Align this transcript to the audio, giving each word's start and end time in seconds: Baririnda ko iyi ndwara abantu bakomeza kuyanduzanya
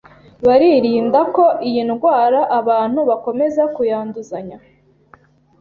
Baririnda 0.45 1.19
ko 1.35 1.45
iyi 1.67 1.81
ndwara 1.89 2.39
abantu 2.59 2.99
bakomeza 3.09 3.63
kuyanduzanya 3.75 4.57